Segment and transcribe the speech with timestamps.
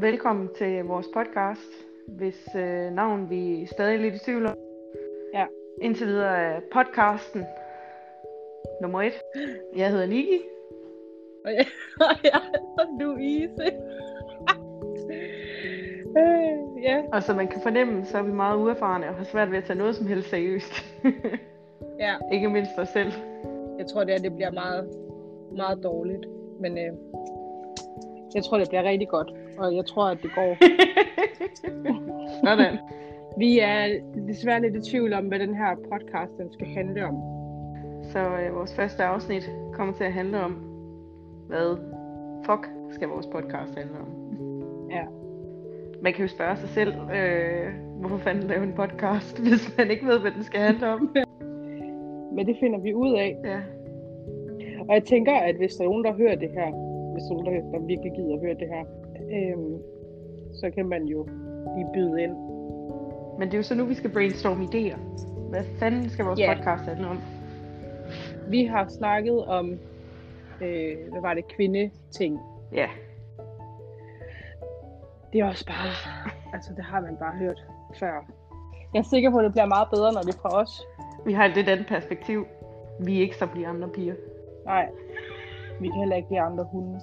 [0.00, 1.70] Velkommen til vores podcast,
[2.08, 4.56] hvis øh, navn vi er stadig lidt i tvivl om.
[5.34, 5.46] Ja.
[5.82, 7.44] Indtil videre er podcasten
[8.82, 9.12] nummer et.
[9.76, 10.40] Jeg hedder Niki.
[11.44, 11.66] Og jeg,
[12.00, 13.62] og jeg hedder Louise.
[16.18, 19.50] øh, ja, Og som man kan fornemme, så er vi meget uerfarne og har svært
[19.50, 20.72] ved at tage noget som helst seriøst.
[21.98, 22.14] ja.
[22.34, 23.12] Ikke mindst os selv.
[23.78, 24.90] Jeg tror, det, her, det bliver meget,
[25.56, 26.26] meget dårligt.
[26.60, 26.92] Men øh,
[28.34, 29.32] jeg tror, det bliver rigtig godt.
[29.58, 30.56] Og jeg tror, at det går.
[32.44, 32.78] Sådan.
[33.38, 37.16] Vi er desværre lidt i tvivl om, hvad den her podcast den skal handle om.
[38.02, 40.52] Så øh, vores første afsnit kommer til at handle om,
[41.46, 41.76] hvad
[42.46, 44.08] fuck skal vores podcast handle om.
[44.90, 45.04] Ja.
[46.02, 50.06] Man kan jo spørge sig selv, øh, hvorfor fanden lave en podcast, hvis man ikke
[50.06, 51.16] ved, hvad den skal handle om.
[52.32, 53.36] Men det finder vi ud af.
[53.44, 53.60] Ja.
[54.88, 56.89] Og jeg tænker, at hvis der er nogen, der hører det her,
[57.20, 58.84] hvis der er der, virkelig gider at høre det her,
[59.36, 59.78] øhm,
[60.60, 61.28] så kan man jo
[61.76, 62.32] lige byde ind.
[63.38, 64.98] Men det er jo så nu, vi skal brainstorme idéer.
[65.50, 66.54] Hvad fanden skal vores Ja.
[66.54, 67.18] podcast handle om?
[68.48, 69.70] Vi har snakket om,
[70.62, 72.38] øh, hvad var det, kvindeting.
[72.72, 72.88] Ja,
[75.32, 75.88] Det er også bare,
[76.54, 78.26] altså det har man bare hørt før.
[78.94, 80.86] Jeg er sikker på, at det bliver meget bedre, når det er fra os.
[81.26, 82.46] vi har et lidt andet perspektiv.
[83.00, 84.14] Vi er ikke som de andre piger.
[84.64, 84.88] Nej,
[85.80, 87.00] vi kan heller ikke lide andre hunde.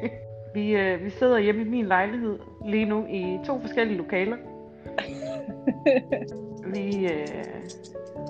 [0.54, 4.36] vi, øh, vi sidder hjemme i min lejlighed lige nu i to forskellige lokaler.
[6.74, 7.44] Vi øh,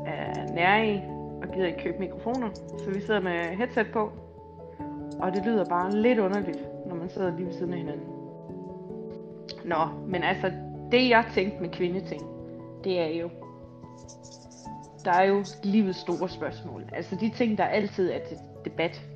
[0.06, 1.02] er nære
[1.42, 4.12] og gider ikke købe mikrofoner, så vi sidder med headset på.
[5.20, 8.06] Og det lyder bare lidt underligt, når man sidder lige ved siden af hinanden.
[9.64, 10.52] Nå, men altså,
[10.92, 12.22] det jeg tænkte med kvindeting,
[12.84, 13.30] det er jo,
[15.04, 16.84] der er jo livets store spørgsmål.
[16.92, 19.07] Altså de ting, der altid er til debat.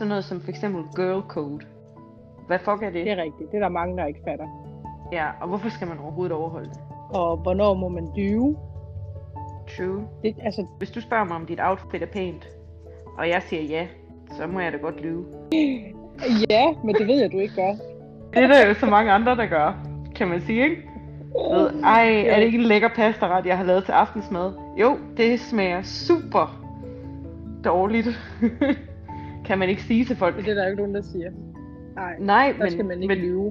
[0.00, 1.60] Sådan noget som for eksempel girl code.
[2.46, 3.04] Hvad fuck er det?
[3.06, 4.46] Det er rigtigt, det er der mange, der ikke fatter.
[5.12, 6.78] Ja, og hvorfor skal man overhovedet overholde det?
[7.10, 8.56] Og hvornår må man lyve?
[9.76, 10.08] True.
[10.22, 12.48] Det, altså, Hvis du spørger mig, om dit outfit er pænt,
[13.18, 13.86] og jeg siger ja,
[14.36, 15.24] så må jeg da godt lyve.
[16.50, 17.72] ja, men det ved jeg, du ikke gør.
[18.34, 19.72] Det er der jo så mange andre, der gør,
[20.16, 20.82] kan man sige, ikke?
[21.52, 24.52] Ved, ej, er det ikke en lækker pastaret, jeg har lavet til aftensmad?
[24.80, 26.60] Jo, det smager super
[27.64, 28.08] dårligt.
[29.50, 30.36] kan man ikke sige til folk.
[30.36, 31.30] Det er der jo ikke nogen, der siger.
[32.00, 33.48] Nej, Nej, der men, skal man ikke men lyve.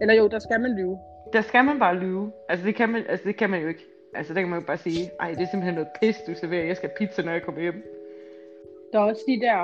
[0.00, 0.98] Eller jo, der skal man lyve.
[1.32, 2.32] der skal man bare lyve.
[2.48, 3.84] Altså det kan man, altså, det kan man jo ikke.
[4.14, 6.66] Altså der kan man jo bare sige, ej, det er simpelthen noget pis, du serverer.
[6.66, 7.78] Jeg skal pizza, når jeg kommer hjem.
[8.92, 9.58] Der er også de der,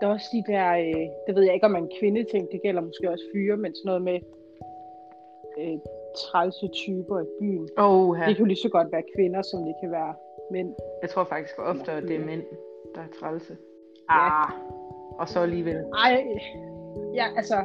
[0.00, 2.60] der er også de der, øh, det ved jeg ikke om man kvinde ting, det
[2.62, 4.18] gælder måske også fyre, men sådan noget med
[5.60, 5.78] øh,
[6.22, 7.68] trælse typer i byen.
[7.78, 10.14] Åh, Det kan jo lige så godt være kvinder, som det kan være
[10.50, 10.68] mænd.
[11.02, 12.42] Jeg tror faktisk ofte, at det er mænd,
[12.94, 13.56] der er trælse.
[14.10, 14.79] Ja.
[15.20, 15.76] Og så alligevel.
[16.04, 16.24] Ej,
[17.14, 17.56] ja, altså,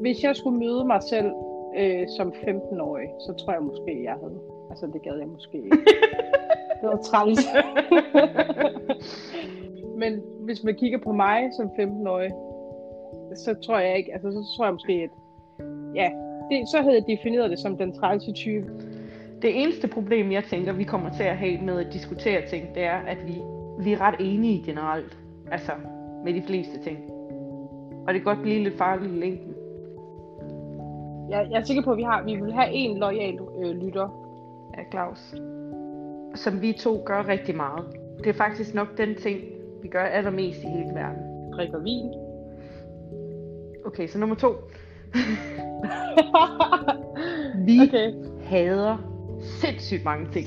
[0.00, 1.30] hvis jeg skulle møde mig selv
[1.78, 4.40] øh, som 15-årig, så tror jeg måske, jeg havde.
[4.70, 5.76] Altså, det gad jeg måske ikke.
[6.80, 7.40] det var træls.
[10.02, 12.30] Men hvis man kigger på mig som 15-årig,
[13.36, 15.10] så tror jeg ikke, altså, så tror jeg måske, at
[15.94, 16.10] ja,
[16.50, 18.66] det, så havde jeg defineret det som den trælse type.
[19.42, 22.82] Det eneste problem, jeg tænker, vi kommer til at have med at diskutere ting, det
[22.82, 23.34] er, at vi,
[23.78, 25.18] vi er ret enige generelt.
[25.50, 25.72] Altså,
[26.24, 26.98] med de fleste ting.
[28.06, 29.54] Og det kan godt blive lidt farligt i længden.
[31.30, 34.08] Jeg, jeg er sikker på, at vi, har, vi vil have en lojal øh, lytter.
[34.76, 35.34] Ja, Claus.
[36.34, 37.84] Som vi to gør rigtig meget.
[38.18, 39.40] Det er faktisk nok den ting,
[39.82, 41.52] vi gør allermest i hele verden.
[41.52, 42.14] Drikker vin.
[43.86, 44.48] Okay, så nummer to.
[47.66, 48.14] Vi okay.
[48.42, 48.96] hader
[49.40, 50.46] sindssygt mange ting.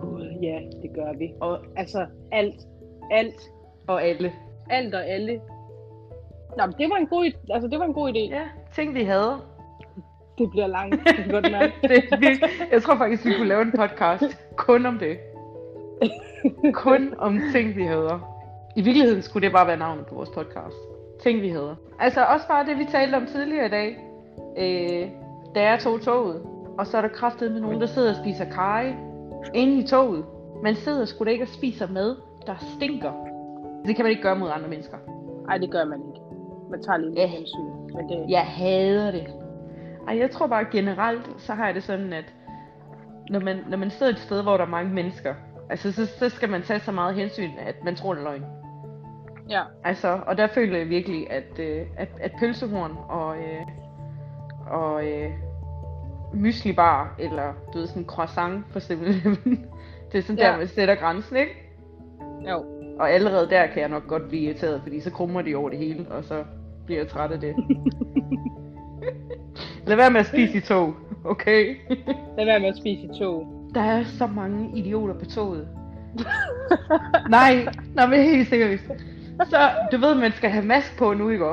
[0.00, 1.32] Gud, ja, det gør vi.
[1.40, 2.66] Og, Altså, alt,
[3.10, 3.50] alt,
[3.86, 4.32] og alle.
[4.70, 5.40] alt og alle.
[6.56, 8.34] Nå, men det var en god, altså, det var en god idé.
[8.34, 8.42] Ja,
[8.74, 9.38] ting vi hader.
[10.38, 11.72] Det bliver langt, det kan godt mærke.
[11.82, 12.26] det, vi,
[12.72, 15.18] jeg tror faktisk, vi kunne lave en podcast kun om det.
[16.72, 18.18] Kun om ting, vi hader.
[18.76, 20.76] I virkeligheden skulle det bare være navnet på vores podcast.
[21.22, 21.74] Ting, vi hader.
[21.98, 23.98] Altså også bare det, vi talte om tidligere i dag.
[24.58, 25.08] Øh,
[25.54, 26.42] da jeg tog toget,
[26.78, 28.94] og så er der kraftet med nogen, der sidder og spiser kaj
[29.54, 30.24] inde i toget.
[30.62, 32.16] Man sidder sgu da ikke og spiser mad,
[32.46, 33.12] der stinker.
[33.86, 34.96] Det kan man ikke gøre mod andre mennesker.
[35.46, 36.20] Nej, det gør man ikke.
[36.70, 37.94] Man tager lige lidt hensyn.
[37.96, 39.26] Men det, Jeg hader det.
[40.08, 42.24] Ej, jeg tror bare generelt, så har jeg det sådan, at
[43.30, 45.34] når man, når man sidder et sted, hvor der er mange mennesker,
[45.70, 48.44] altså så, så skal man tage så meget hensyn, at man tror, det er løgn.
[49.50, 49.62] ja.
[49.84, 53.66] Altså, og der føler jeg virkelig, at, øh, at, at pølsehorn og, øh,
[54.70, 55.30] og øh,
[56.34, 59.34] myslibar, eller du ved, sådan en croissant for simpelthen,
[60.12, 60.50] det er sådan Ja.
[60.50, 61.52] der, man sætter grænsen, ikke?
[62.50, 62.64] Jo.
[62.98, 65.78] Og allerede der kan jeg nok godt blive irriteret, fordi så krummer de over det
[65.78, 66.44] hele, og så
[66.86, 67.54] bliver jeg træt af det.
[69.86, 70.94] Lad være med at spise i tog,
[71.24, 71.76] okay?
[72.36, 73.46] Lad være med at spise i tog.
[73.74, 75.68] Der er så mange idioter på toget.
[77.30, 78.84] nej, nej, men helt seriøst.
[79.44, 81.46] Så, du ved, man skal have mask på nu, ikke?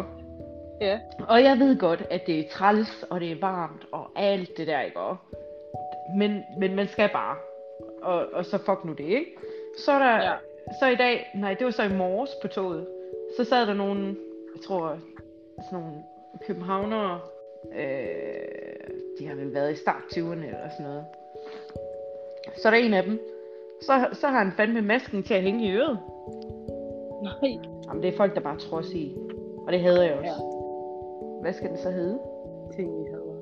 [0.82, 1.00] Ja.
[1.28, 4.68] Og jeg ved godt, at det er træls, og det er varmt, og alt det
[4.68, 5.00] der, ikke?
[6.18, 7.36] Men, men man skal bare.
[8.04, 9.26] Og, og så fuck nu det, ikke?
[9.86, 10.32] Så er der, Ja.
[10.80, 12.88] Så i dag, nej, det var så i morges på toget,
[13.38, 14.08] så sad der nogle,
[14.56, 14.98] jeg tror,
[15.70, 16.04] sådan nogle
[16.48, 17.20] københavnere,
[17.76, 18.88] øh,
[19.20, 21.06] de har vel været i start 20'erne eller sådan noget.
[22.58, 23.20] Så er der en af dem,
[23.82, 26.00] så, så har han fandme masken til at hænge i øret.
[27.24, 27.58] Nej.
[27.88, 29.16] Jamen, det er folk, der bare tror i.
[29.68, 30.26] Og det hader jeg også.
[30.26, 30.34] Ja.
[31.42, 32.20] Hvad skal den så hedde?
[32.76, 33.34] Ting, vi hader.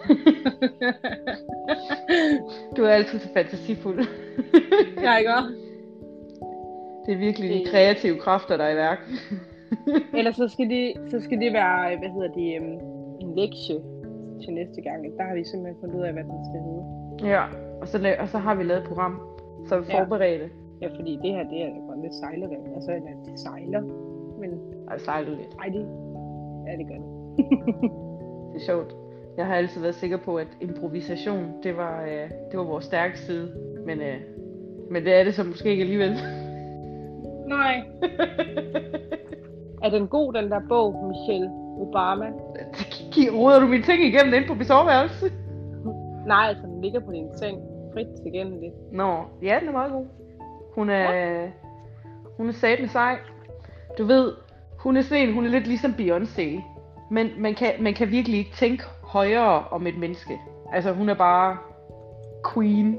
[2.76, 4.06] Du er altid så fantasifuld.
[5.02, 5.54] Ja, ikke også?
[7.10, 8.98] Det er virkelig de Det- kreative kræfter, der er i værk.
[10.18, 12.78] Ellers så skal, det, så skal det være, hvad hedder det, øhm,
[13.20, 13.76] en lektie
[14.42, 14.98] til næste gang.
[15.18, 16.82] Der har vi simpelthen fundet ud af, hvad den skal hedde.
[17.34, 17.44] Ja,
[17.80, 19.14] og så, og så har vi lavet et program,
[19.68, 20.00] så vi Ja.
[20.00, 20.48] forberedte.
[20.82, 22.62] Ja, fordi det her, det er godt lidt sejlervand.
[22.74, 23.80] Altså, eller det sejler.
[24.40, 24.50] Men
[24.88, 25.52] Og det sejlede lidt.
[25.62, 25.84] ej, det,
[26.66, 27.08] ja, det gør det.
[28.52, 28.94] Det er sjovt.
[29.36, 33.18] Jeg har altid været sikker på, at improvisation, det var, øh, det var vores stærke
[33.18, 33.48] side.
[33.86, 34.16] Men, øh,
[34.90, 36.12] men det er det så måske ikke alligevel.
[37.50, 37.82] Nej.
[39.84, 41.50] er den god, den der bog, Michelle
[41.80, 42.26] Obama?
[43.32, 45.32] Roder du mine ting igennem ind på mit soveværelse?
[46.26, 47.58] Nej, altså, den ligger på din seng.
[47.92, 48.74] Frit tilgængeligt.
[48.92, 50.06] Nå, ja, den er meget god.
[50.74, 51.48] Hun er, ja.
[52.36, 53.16] hun er sat med sej.
[53.98, 54.32] Du ved,
[54.78, 56.62] hun er sådan en, hun er lidt ligesom Beyoncé.
[57.10, 60.40] Men man kan, man kan virkelig ikke tænke højere om et menneske.
[60.72, 61.56] Altså, hun er bare
[62.54, 62.98] queen,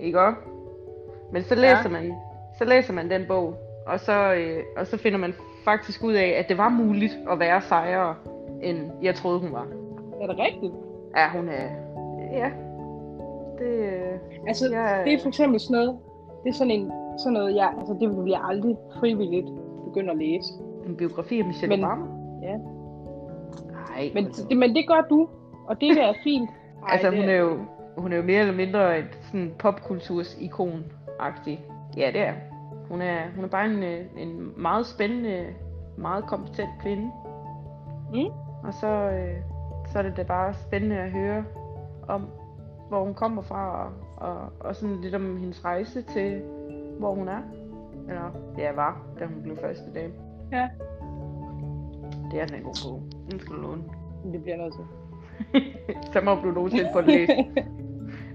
[0.00, 0.38] ikke også?
[1.32, 1.88] Men så læser, Ja.
[1.88, 2.14] man,
[2.58, 3.54] så læser man den bog,
[3.86, 5.34] og så, øh, og så finder man
[5.64, 8.14] faktisk ud af, at det var muligt at være sejere,
[8.62, 9.66] end jeg troede, hun var.
[10.22, 10.72] Er det rigtigt?
[11.16, 11.68] Ja, hun er...
[12.32, 12.50] Ja.
[13.58, 14.18] Det, øh,
[14.48, 15.02] Altså, Ja.
[15.04, 15.98] det er for eksempel sådan noget,
[16.44, 19.46] det er sådan en, sådan noget, jeg, altså det vil jeg aldrig frivilligt
[19.84, 20.52] begynde at læse.
[20.86, 22.04] en biografi af Michelle Men- Obama.
[22.42, 22.56] Ja.
[23.72, 25.28] Nej, Men, det, men det gør du,
[25.68, 26.50] og det er fint.
[26.82, 27.58] Ej, altså hun er jo
[27.96, 30.84] hun er jo mere eller mindre et sådan popkulturs ikon
[31.18, 31.60] agtig
[31.96, 32.32] Ja, det er.
[32.90, 35.46] Hun er hun er bare en øh, en meget spændende,
[35.96, 37.10] meget kompetent kvinde.
[38.12, 38.30] Mm.
[38.62, 39.36] Og så øh,
[39.92, 41.44] så er det da bare spændende at høre
[42.08, 42.26] om
[42.88, 46.42] hvor hun kommer fra og, og, og sådan lidt om hendes rejse til
[46.98, 47.40] hvor hun er.
[48.08, 50.12] Eller ja, var, da hun blev første dame.
[50.52, 50.68] Ja.
[52.30, 53.02] Det er den en god bog.
[53.30, 53.82] Den skal du låne.
[54.32, 54.84] Det bliver noget til.
[56.12, 57.30] så må du nogensinde få det læst.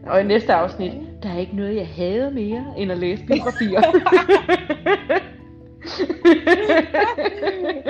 [0.06, 0.92] Og i næste afsnit,
[1.24, 3.82] der er ikke noget, jeg hader mere, end at læse biografier.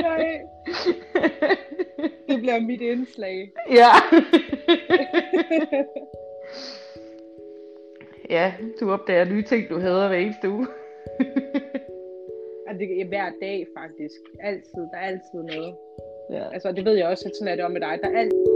[0.01, 0.41] Nej,
[2.27, 3.51] det bliver mit indslag.
[3.71, 3.91] ja.
[8.35, 10.67] ja, du opdager nye ting, du hader hver eneste uge.
[12.67, 14.19] Og det er hver dag faktisk.
[14.39, 14.81] Altid.
[14.91, 15.75] Der er altid noget.
[16.31, 16.53] Ja.
[16.53, 18.00] Altså, det ved jeg også, at sådan er det om med dig.
[18.03, 18.54] Der er altid